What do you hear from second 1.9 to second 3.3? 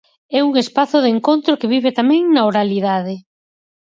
tamén na oralidade.